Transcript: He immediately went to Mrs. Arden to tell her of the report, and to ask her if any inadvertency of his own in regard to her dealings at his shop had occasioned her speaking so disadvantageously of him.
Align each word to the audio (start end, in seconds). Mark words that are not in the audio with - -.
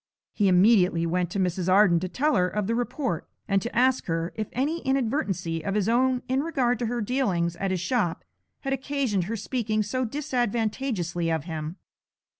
He 0.33 0.47
immediately 0.47 1.05
went 1.05 1.29
to 1.29 1.39
Mrs. 1.39 1.71
Arden 1.71 1.99
to 1.99 2.09
tell 2.09 2.35
her 2.35 2.47
of 2.47 2.65
the 2.65 2.73
report, 2.73 3.27
and 3.47 3.61
to 3.61 3.75
ask 3.77 4.07
her 4.07 4.33
if 4.35 4.47
any 4.51 4.79
inadvertency 4.79 5.63
of 5.63 5.75
his 5.75 5.87
own 5.87 6.23
in 6.27 6.41
regard 6.41 6.79
to 6.79 6.87
her 6.87 7.01
dealings 7.01 7.55
at 7.57 7.69
his 7.69 7.81
shop 7.81 8.23
had 8.61 8.73
occasioned 8.73 9.25
her 9.25 9.37
speaking 9.37 9.83
so 9.83 10.03
disadvantageously 10.03 11.31
of 11.31 11.43
him. 11.43 11.75